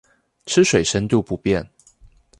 [0.47, 1.69] 吃水深度不變